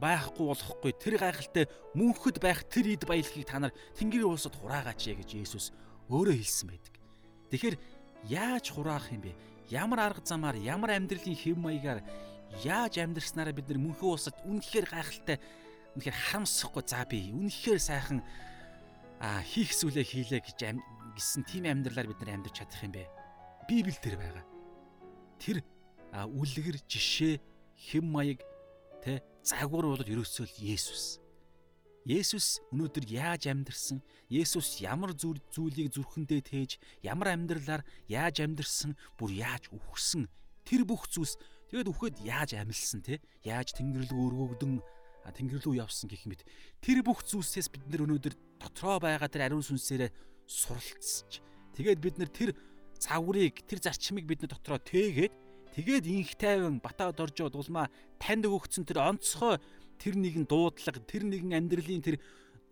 [0.00, 5.20] байхгүй болохгүй тэр гайхалтай мөнхөд байх тэр эд баялагийг та нар Тэнгэрийн улсад хураагаач яа
[5.20, 5.70] гэж Есүс
[6.10, 6.94] өөрөө хэлсэн байдаг.
[7.52, 7.76] Тэгэхээр
[8.26, 9.36] яаж хураах юм бэ?
[9.70, 12.02] Ямар арга замаар, ямар амьдралын хэв маягаар
[12.66, 15.38] яаж амьдрснараа бид нар мөнхөө улсад үнэхээр гайхалтай
[15.94, 18.18] үнэхээр харамсахгүй за би үнэхээр сайхан
[19.22, 20.58] а хийх зүйлээ хийлээ гэж
[21.14, 23.06] гисэн тийм амьдралаар бид нар амьдарч чадах юм бэ?
[23.70, 24.44] Библи дээр байгаа.
[25.38, 25.62] Тэр
[26.10, 27.38] үлгэр жишээ
[27.78, 28.42] хэм маяг
[29.06, 31.19] тэ загвар бол ерөөсөө л Есүс.
[32.10, 34.02] Есүс өнөөдөр яаж амьдарсан?
[34.26, 36.70] Есүс ямар зүйлийг зүрхэндээ тээж,
[37.06, 40.26] ямар амьдралаар яаж амьдарсан, бүр яаж үхсэн?
[40.66, 41.38] Тэр бүх зүйлс
[41.70, 43.22] Тэгээд үхээд яаж амилсан те?
[43.46, 44.82] Яаж тэнгэрлэг өргөгдөн
[45.22, 46.42] тэнгэрлүү явсан гэх мэт.
[46.82, 50.10] Тэр бүх зүйлсээс бид нар өнөөдөр дотроо байгаа тэр ариун сүнсээрээ
[50.50, 51.38] суралцж
[51.78, 52.58] тэгээд бид нар тэр
[52.98, 55.32] загварыг тэр зарчмыг бид нар дотроо тээгээд
[55.78, 57.86] тэгээд инх тайван батаад оржоод улмаа
[58.18, 59.62] танд өгөгдсөн тэр онцгой
[60.00, 62.16] тэр нэгэн дуудлага тэр нэгэн амьдралын тэр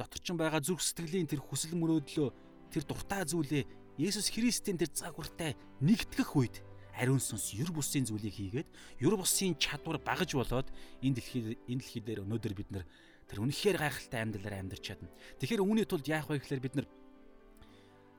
[0.00, 2.28] доторчин байгаа зүрх сэтгэлийн тэр хүсэл мөрөөдлөө
[2.72, 3.64] тэр дуртай зүйлээ
[4.00, 5.52] Есүс Христийн тэр загвартай
[5.84, 6.62] нэгтгэх үед
[6.94, 8.68] ариун сүнс юр бусын зүйлийг хийгээд
[9.02, 10.70] юр бусын чадвар багаж болоод
[11.02, 12.84] энэ дэлхий энэ дэлхий дээр өнөөдөр бид нар
[13.26, 15.10] тэр үнэхээр гайхалтай амьдралаар амьдарч чадна.
[15.38, 16.86] Тэгэхээр үүний тулд яах вэ гэхээр бид нар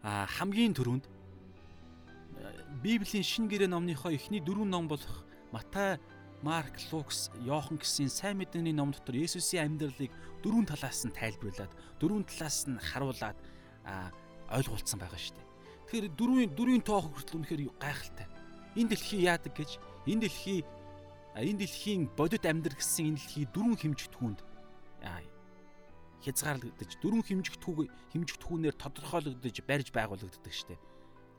[0.04, 1.06] хамгийн түрүүнд
[2.80, 5.98] Библийн шин гэрээ номныхоо эхний дөрвөн ном болох Матай,
[6.42, 12.24] Марк, Лукс, Йохан гэсэн сайн мэдээний ном дотор Есүсийн амьдралыг дөрвөн талаас нь тайлбарлаад, дөрвөн
[12.24, 13.36] талаас нь харуулад
[14.48, 15.48] ойлгуулсан байгаа шүү дээ.
[15.90, 18.28] Тэгэхээр дөрвийн дөрвийн тоох хүртэл үнэхээр гайхалтай
[18.80, 19.72] энэ дэлхий яадаг гэж
[20.08, 20.64] энэ дэлхий
[21.36, 24.40] энэ дэлхийн бодит амьдрал гэсэн энэ дэлхий дөрвөн хэмжигдэхүүнд
[26.24, 30.82] хязгаарлагдаж дөрвөн хэмжигдэхүүг хэмжигдэхүүнээр тодорхойлогдож барьж байгуулагддаг штеп.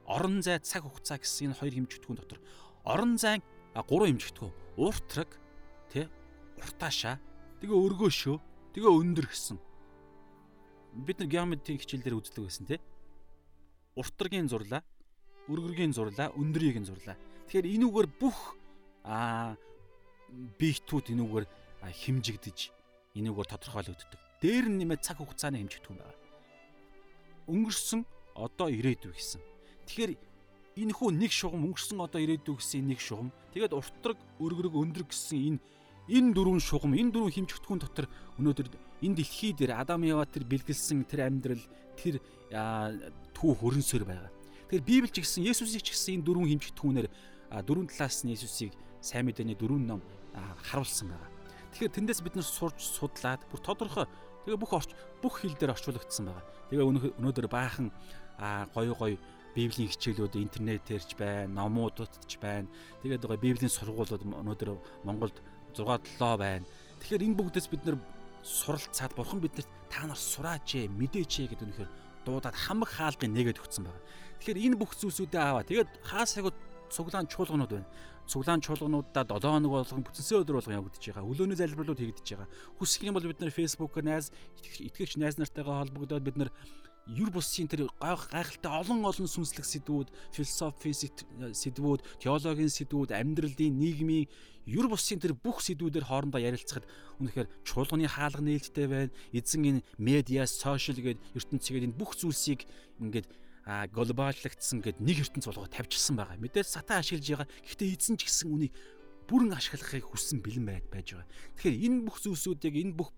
[0.08, 2.40] Орон зай цаг хугацаа гэсэн энэ хоёр хэмжигдэхүүн дотор
[2.84, 5.30] орон зай гурван хэмжигдэхүүн уртраг
[5.92, 6.06] тий
[6.58, 7.16] уртаашаа
[7.62, 8.36] тэгээ өргөөшөө
[8.74, 9.58] тэгээ өндөр гэсэн.
[11.06, 12.80] Бид нар геометрийн хичээлээр үздэг байсан тий.
[13.94, 14.82] Уртрагийн зурлаа,
[15.46, 17.14] өргөргийн зурлаа, өндрийг нь зурлаа.
[17.46, 18.58] Тэгэхээр энүүгээр бүх
[19.06, 19.54] аа
[20.58, 21.46] биетүүд энүүгээр
[21.82, 22.58] химжигдэж
[23.18, 24.20] энүүгээр тодорхойлогддог.
[24.42, 26.18] Дээр нь нэмээд цаг хугацааны хэмжигдэхүүн байна.
[27.50, 28.02] Өнгөрсөн
[28.34, 29.42] одоо ирээдүй гэсэн.
[29.90, 30.12] Тэгэхээр
[30.80, 33.28] энэ хүү нэг шугам өнгөрсөн одоо ирээдүй гэсэн нэг шугам.
[33.52, 35.60] Тэгээд уртраг, өргөрөг, өндрөг гэсэн энэ
[36.08, 38.06] энэ дөрвөн шугам, энэ дөрвөн хэмжигдэхүүн дотор
[38.40, 38.68] өнөөдөр
[39.04, 41.64] энэ дэлхий дээр Адам Ява тэр бэлгэлсэн тэр амьдрал,
[41.94, 42.18] тэр
[43.36, 44.32] түүх хөрөнсөр байгаа.
[44.72, 47.08] Тэгэхээр Библи ч гэсэн Есүсийг ч гэсэн энэ дөрвөн хэмжигдэхүүнээр
[47.62, 50.00] дөрвөн талаас нь Есүсийг сайн мэдээний дөрвөн ном
[50.66, 51.30] харуулсан байгаа.
[51.76, 54.06] Тэгэхээр тэндээс бид нар сурч судлаад бүр тодорхой
[54.44, 54.90] Тэгээ бүх орч
[55.20, 56.44] бүх хил дээр орчуулагдсан байгаа.
[56.72, 57.92] Тэгээ өнөөдөр баахан
[58.72, 59.16] гоё гоё
[59.54, 62.70] Библийн хичээлүүд интернетээр ч байна, номуудад ч байна.
[63.02, 64.70] Тэгээд гоё Библийн сургуулиуд өнөөдөр
[65.04, 65.36] Монголд
[65.74, 65.82] 6
[66.18, 66.66] 7 байна.
[67.02, 67.96] Тэгэхээр энэ бүгдээс бид нар
[68.42, 71.90] суралцаад бурхан биднэрт та нар сураач ээ, мэдээч ээ гэдэг үнэхээр
[72.24, 74.04] дуудаад хамаг хаалгыг нэгээд өгсөн байгаа.
[74.38, 75.64] Тэгэхээр энэ бүх зүйлсүүдээ аваа.
[75.66, 76.54] Тэгээд хаасайг
[76.90, 77.88] цуглаан чуулганууд байна
[78.30, 81.26] цуглаан чуулгануудаа 7 хоног болгон бүтэнсэн өдөр болгон явагдаж байгаа.
[81.26, 82.48] Өглөөний залбирлууд хийгдэж байгаа.
[82.78, 84.30] Хүсэх юм бол бид нэр Facebook-оор найз
[84.62, 86.50] итгэгч найз нартайгаа холбогдоод бид нар
[87.10, 94.30] юр бусын тэр гайхалтай олон олон сүнслэг сэдвүүд, философи сэдвүүд, теологийн сэдвүүд, амьдралын нийгмийн
[94.70, 96.86] юр бусын тэр бүх сэдвүүдээр хоорондоо ярилцахад
[97.18, 99.14] үнэхээр чуулганы хаалга нээлттэй байна.
[99.34, 102.70] Эзэн энэ медиа, сошиал гээд ертөнцийн энэ бүх зүйлсийг
[103.02, 103.26] ингээд
[103.66, 106.38] глобаллагдсан гэд нэг ертөнц болгоо тавьчихсан байгаа.
[106.38, 107.48] Мэдээж сатан ашиглаж байгаа.
[107.66, 108.72] Гэхдээ эзэн ч гэсэн үнийг
[109.26, 111.28] бүрэн ашиглахыг хүссэн бэлэн байж байгаа.
[111.58, 113.10] Тэгэхээр энэ бүх зүйлсүүдийг энэ бүх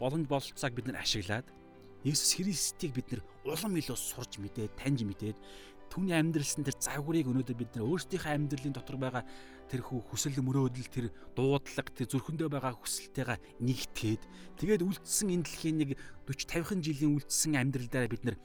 [0.00, 1.46] боломж бололцоог бид нар ашиглаад
[2.06, 5.38] Есүс Христийг бид нар улам илүү сурж мэдээд таньж мэдээд
[5.90, 9.24] түүний амьдралсан тэр загварыг өнөөдөр бид нар өөрсдийнхөө амьдралын дотор байгаа
[9.72, 14.22] тэр хүсэл мөрөөдөл тэр дуудлага тэр зүрхэндээ байгаа хүсэлтэйгээ нэгтгээд
[14.60, 15.90] тэгээд үлдсэн энэ дэлхийн нэг
[16.28, 18.36] 40 50 жилийн үлдсэн амьдралдаа бид нар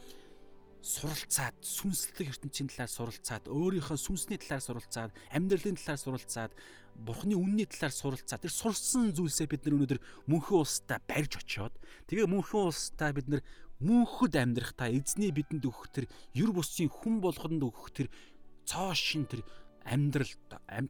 [0.84, 6.52] суралцаад сүнслэг ертөнцийн талаар суралцаад өөрийнхөө сүнсний талаар суралцаад амьдралын талаар суралцаад
[7.00, 11.74] бурхны үнний талаар суралцаад тэр сурсан зүйлсээ бид нар өнөөдөр мөнхөн улстай барьж очиод
[12.12, 13.42] тэгээ мөнхөн улстай бид нар
[13.80, 18.08] мөнхөд амьдрах та эзний бидэнд өгөх тэр юр бусын хүн болгонд өгөх тэр
[18.68, 19.48] цоо шин тэр
[19.88, 20.32] амьдрал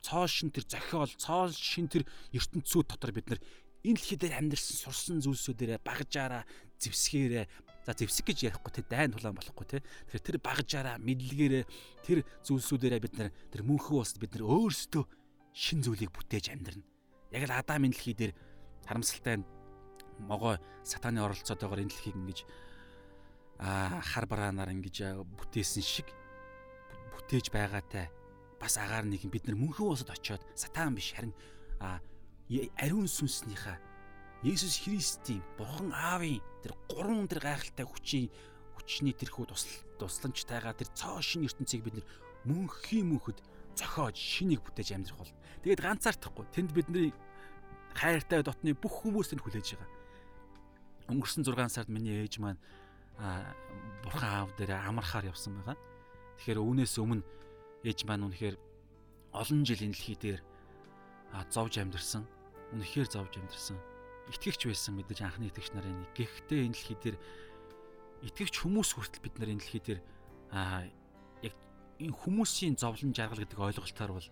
[0.01, 3.39] цоо шин тэр зохиол цоо шин тэр ертөнцүүд дотор бид нар
[3.86, 6.43] энэ дэлхий дээр амьдэрсэн сурсан зүйлсүүдээрээ багжаараа
[6.82, 7.45] зевсгээрээ
[7.84, 9.78] за зевсэг гэж ярихгүй те дайн тулаан болохгүй те.
[10.08, 11.63] Тэгэхээр тэр багжаараа мэдлэгээрээ
[12.08, 15.04] тэр зүйлсүүдээрээ бид нар тэр мөнхөө ус бид нар өөрсдөө
[15.52, 16.88] шин зүйлийг бүтээж амьдрна.
[17.36, 18.34] Яг л адам энэ дэлхий дээр
[18.88, 19.43] харамсалтай
[20.24, 22.39] могой сатаны оролцоотойгоор энэ дэлхийг ингэж
[23.60, 26.08] а хар бараанаар ингэж бүтээсэн шиг
[27.13, 28.08] бүтээж байгаатай
[28.60, 31.36] бас агаар нэг бид нар мөнхөө усад очиод сатан биш харин
[32.80, 33.78] ариун сүнснийхаа
[34.43, 38.27] Есүс Христийн Бурхан Аавын тэр гурван тэр гайхалтай хүчийн
[38.75, 39.71] хүчний тэрхүү тусал
[40.03, 42.03] тусламжтайгаа тэр цоо шин ертөнцийг бид
[42.43, 43.39] мөнхийн мөнхөд
[43.79, 47.15] зохиож шинийг бүтээж амьдрах бол тэгээд ганцаардахгүй тэнд бидний
[47.95, 49.89] хайртай дотны бүх хүмүүсийг хүлээж байгаа.
[51.08, 52.60] Өнгөрсөн 6 сард миний ээж маань
[54.03, 55.79] Бурхан Аав дээр амархаар явсан байгаа.
[56.43, 57.23] Тэгэхээр үүнээс өмнө
[57.88, 58.60] ээж маань үнэхээр
[59.32, 60.41] олон жил энэ дэлхий дээр
[61.47, 62.23] зовж амьдэрсэн.
[62.73, 63.92] Үнэхээр зовж амьдэрсэн.
[64.31, 66.12] Итгэгч байсан мэдээж анхны итгэгч нарын нэг.
[66.15, 67.17] Гэхдээ энэ дэлхий дээр
[68.23, 69.99] итгэгч хүмүүс хүртэл бид нар энэ дэлхий дээр
[70.55, 70.88] аа
[71.43, 71.55] яг
[71.99, 74.29] энэ хүмүүсийн зовлон жаргал гэдэг ойлголтоор бол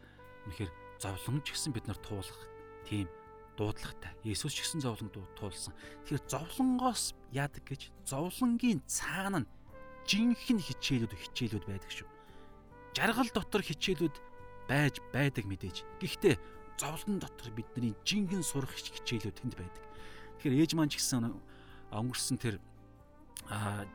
[0.47, 2.39] үнэхээр зовлон ч гэсэн бид нар туулах
[2.87, 3.11] тийм
[3.59, 4.15] дуудлагатай.
[4.23, 5.75] Есүс ч гэсэн зовлон туулсан.
[6.07, 9.51] Тэгэхээр зовлонгоос яадаг гэж зовлонгийн цаана нь
[10.07, 12.07] жинхэнэ хичээлүүд хичээлүүд байдаг шүү.
[12.95, 14.15] Жаргал дотор хичээлүүд
[14.65, 15.83] байж байдаг мэдээж.
[15.99, 16.35] Гэхдээ
[16.77, 19.83] зовлон дотор бидний жинхэнэ сурах хичээлүүд тэнд байдаг.
[20.39, 21.31] Тэгэхээр ээж маань ч гэсэн
[21.91, 22.55] өнгөрсөн тэр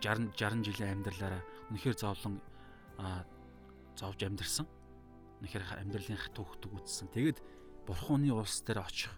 [0.03, 2.41] 60 60 жилийн амьдралаараа үнэхээр зовлон
[3.97, 4.67] зовж амьдэрсэн.
[5.41, 7.09] Үнэхээр амьдралын хатуухтг үтсэн.
[7.13, 7.41] Тэгэд
[7.89, 9.13] бурхууны улс дээр очих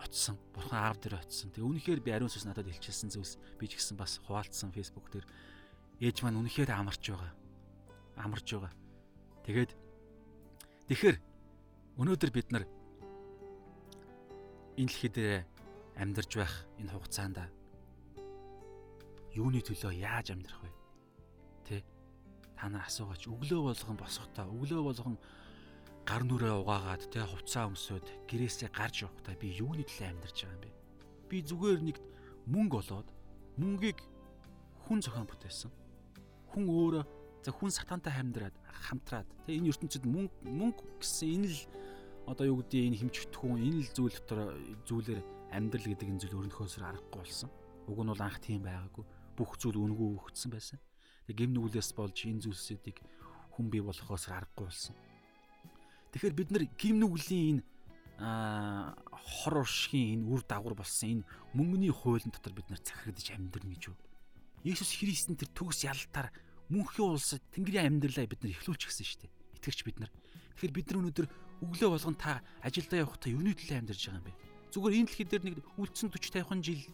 [0.00, 0.38] очсон.
[0.54, 1.52] Бурхан аав дээр очсон.
[1.52, 5.26] Тэгээ үнэхээр би ариун сүнс надад илчилсэн зүйлс би ч гэсэн бас хуваалцсан фэйсбુક дээр
[6.00, 7.32] ээж маань үнэхээр амарч байгаа.
[8.16, 8.72] Амарч байгаа.
[9.44, 9.70] Тэгээд
[10.88, 11.16] тэгэхээр
[11.98, 12.64] Өнөөдөр бид нар
[14.78, 15.42] энэ дэлхий дээр
[15.98, 17.38] амьдарч байх энэ хугацаанд
[19.34, 20.70] юуны төлөө яаж амьдрах вэ?
[21.66, 21.76] Тэ?
[22.58, 25.16] Та нар асуугач өглөө болгон босохдоо өглөө болгон
[26.06, 30.62] гар нүрээ угаагаад те хувцаа өмсөд гэрээсээ гарч явахдаа би юуны төлөө амьдарч байгаа юм
[30.66, 30.70] бэ?
[31.30, 31.96] Би зүгээр нэг
[32.50, 33.08] мөнгө олоод
[33.60, 33.98] мөнгийг
[34.88, 35.70] хүн зохион бүтээсэн.
[36.50, 37.04] Хүн өөрөө
[37.40, 38.56] за хүн сатантай амьдраад
[38.88, 41.60] хамтраад те энэ ертөнцид мөнгө мөнгө гэсэн энэ л
[42.28, 44.40] одоо юу гэдэг энэ хэмжигдэхүүн энэ л зүйл дотор
[44.84, 45.20] зүйлэр
[45.56, 47.50] амьдрал гэдэг энэ зүйл өрнөхөөсөр аргагүй болсон.
[47.88, 49.04] Уг нь бол анх тийм байгаагүй.
[49.34, 50.78] Бүх зүйл үнгүү өгцсөн байсан.
[51.26, 52.98] Тэг гим нүглээс болж энэ зүйлсүүдийг
[53.56, 54.94] хүн бий болохоос аргагүй болсон.
[56.12, 57.62] Тэгэхээр бид нар гим нүглийн энэ
[59.10, 61.26] хор уршгийн энэ үр дагавар болсон энэ
[61.56, 63.96] мөнгөний хуулийн дотор бид нар захирагдаж амьдрна гэж юу?
[64.60, 66.28] Есүс Христийн тэр төгс ялалтаар
[66.70, 69.32] мөнхийн улсад Тэнгэрийн амьдралаа бид нар эхлүүлж гисэн шүү дээ.
[69.58, 70.10] Итгэвч бид нар.
[70.54, 71.26] Тэгэхээр бид нар өнөөдөр
[71.66, 74.38] өглөө болгон та ажилдаа явахдаа юуны төлөө амьдарч байгаа юм бэ?
[74.70, 76.84] Зүгээр энэ дэлхий дээр нэг үлдсэн 40 50 жил.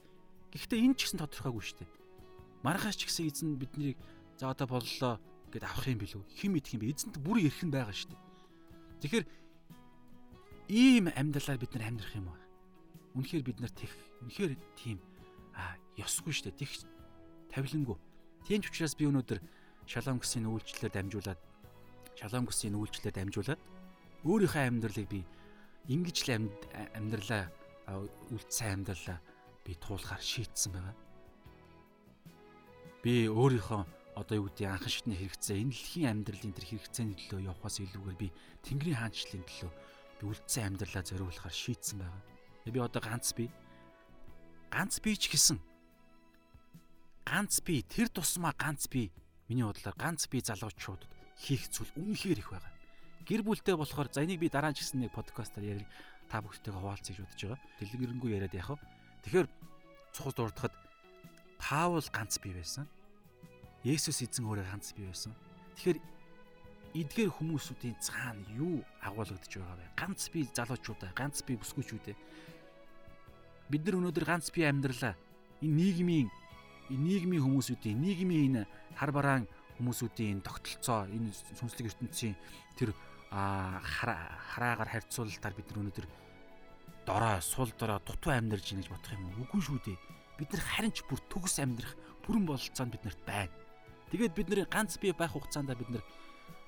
[0.56, 1.90] Гэхдээ энэ ч гэсэн тодорхойгүй шүү дээ.
[2.64, 4.00] Маргааш ч гэсэн эзэн биднийг
[4.40, 5.20] за одоо боллоо
[5.52, 6.22] гэд авах юм билүү?
[6.40, 6.90] Хим идэх юм бэ?
[6.96, 8.22] Эзэнт бүрэн эрхэн байгаа шүү дээ.
[9.04, 9.24] Тэгэхээр
[10.72, 12.40] ийм амьдралаар бид нар амьдрах юм аа.
[13.12, 13.92] Үнэхээр бид нар тех.
[14.24, 14.98] Үнэхээр тийм
[15.52, 16.60] а ёсгүй шүү дээ.
[16.64, 16.72] Тех
[17.52, 17.96] тавилангүй.
[18.48, 19.38] Тийм ч учраас би өнөөдөр
[19.86, 21.40] шалом гэсийн үйлчлэлээр дамжуулаад
[22.18, 23.60] шалом гэсийн үйлчлэлээр дамжуулаад
[24.26, 25.22] өөрийнхөө амьдралыг би
[25.88, 26.30] ингэж л
[26.98, 27.46] амьдралаа
[28.34, 29.18] үлдсэн амьдралаа
[29.62, 30.96] би туулахар шийтсэн байгаа.
[33.02, 33.82] Би өөрийнхөө
[34.18, 38.28] одоо юу гэдэг анхан шатны хэрэгцээ энэ дэлхийн амьдралын тэр хэрэгцээний төлөө явахаас илүүгээр би
[38.64, 39.72] Тэнгэрийн хаанчлалын төлөө
[40.18, 42.22] би үлдсэн амьдралаа зориулахаар шийдсэн байгаа.
[42.64, 43.46] Би одоо ганц би
[44.72, 45.60] ганц би ч гэсэн
[47.28, 49.12] ганц би тэр тусмаа ганц би
[49.48, 52.72] миний бодлоор ганц би залуучуудад хийх зүйл үнэхээр их байгаа.
[53.26, 55.88] Гэр бүлтэй болохоор за энийг би дараа нь ч гэсэн нэг подкастаар ярил
[56.30, 57.60] та бүхтэйгээ хуваалцах гэж бодож байгаа.
[57.80, 58.86] Дэлгэрэнгүй яриад яах вэ?
[59.26, 59.48] Тэгэхээр
[60.14, 60.74] цус дурдахад
[61.58, 62.86] таавал ганц би байсан
[63.86, 65.30] Есүс эзэн өөрөө ганц бий байсан.
[65.78, 65.98] Тэгэхээр
[67.06, 69.86] эдгээр хүмүүсүүдийн цаана юу агуулгадж байгаа вэ?
[69.94, 72.16] Ганц би залуучуудаа, ганц би бүсгүйчүүдээ.
[73.70, 75.14] Бид нар өнөөдөр ганц би амьдралаа.
[75.62, 76.28] Энэ нийгмийн
[76.90, 78.62] нийгмийн хүмүүсүүдийн, нийгмийн энэ
[78.96, 79.44] хар бараан
[79.78, 82.34] хүмүүсүүдийн тогтолцоо, энэ сүнслэг ертөнцийн
[82.78, 82.94] тэр
[83.30, 86.06] хараагаар харьцуулалтаар бид өнөөдөр
[87.06, 89.46] дорой, сул дорой, дутуу амьдарч ийн гэж бодох юм уу?
[89.46, 89.98] Үгүй шүү дээ.
[90.38, 91.94] Бид нар харин ч бүр төгс амьдрах
[92.26, 93.54] бүрэн бололцоо биднэрт байна.
[94.10, 96.04] Тэгээд бидний ганц бие байх хугацаанд бид нар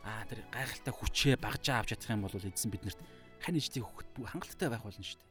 [0.03, 3.01] аа тэр гайхалтай хүчээ багжаа авч чадах юм бол эзэн биднэрт
[3.43, 5.29] хань хөхт хангалттай байх болно шүү дээ.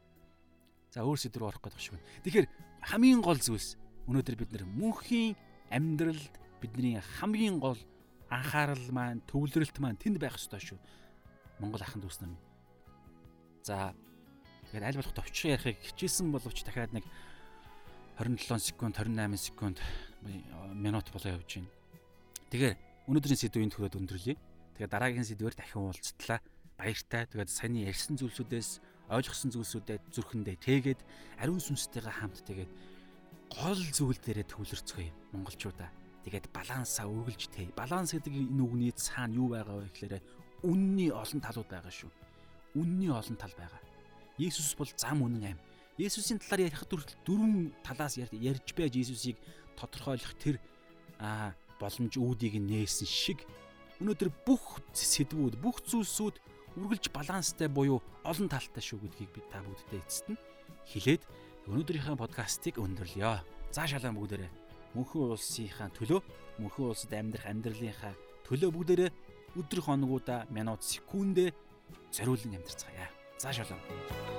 [0.91, 2.07] За өөр сэдв рүү орох гэдэг байна.
[2.23, 2.47] Тэгэхээр
[2.87, 3.75] хамгийн гол зүйлс
[4.07, 5.35] өнөөдөр бид нар мөнхийн
[5.71, 7.79] амьдралд бидний хамгийн гол
[8.31, 10.79] анхаарал маань төвлөрөлт маань тэнд байх ёстой шүү.
[11.59, 12.35] Монгол ахын дүүс нар.
[13.63, 13.91] За
[14.71, 17.03] тэгээд аль болох товчхон ярихыг хичээсэн боловч дахиад нэг
[18.19, 19.77] 27 секунд 28 секунд
[20.73, 21.71] минут болоо явж байна.
[22.49, 22.75] Тэгэхээр
[23.11, 24.35] өнөөдрийн сэдвийн төрөд өндөрлөе.
[24.79, 26.39] Тэгээд дараагийн сэдвээр дахин уулзтлаа.
[26.79, 27.27] Баяртай.
[27.27, 30.99] Тэгээд саяны ярьсан зүйлсүүдээс ойлгосон зүйлсүүдэд зүрхэндээ тэгээд
[31.39, 32.71] ариун сүнстэйгээ хамт тэгээд
[33.51, 35.89] гол зүйл дээрээ төвлөрцгөөе монголчуудаа.
[36.27, 37.71] Тэгээд балансаа үргэлж тээ.
[37.71, 40.19] Баланс гэдэг энэ үгний цаана юу байгаа вэ гэхээр
[40.67, 42.11] үнний олон талууд байгаа шүү.
[42.75, 43.79] Үнний олон тал байгаа.
[44.35, 45.59] Есүс бол зам үнэн аим.
[45.97, 46.91] Есүсийн талаар ярихад
[47.25, 49.39] дөрвөн талаас ярьж байж Есүсийг
[49.79, 50.59] тодорхойлох тэр
[51.17, 53.41] аа боломж үүдийг нээсэн шиг
[54.01, 56.35] өнөөдөр бүх сэдвүүд, бүх зүйлсүүд
[56.77, 60.37] үргэлж баланстай буюу олон талтай шүү гэдгийг би та бүгдтэй эцэст нь
[60.85, 61.21] хэлээд
[61.67, 63.43] өнөөдрийнхээ подкастыг өндөрлөё.
[63.75, 64.51] Заашаалаа бүгдээрээ
[64.95, 66.19] мөнхөн улсынхаа төлөө,
[66.63, 68.13] мөнхөн улсад амьдрах амьдралынхаа
[68.47, 69.09] төлөө бүгдээрээ
[69.59, 71.51] өдөр хоногудаа минут секундээ
[72.15, 73.11] зориулан амьдарцгаая.
[73.35, 74.36] Заашаалаа.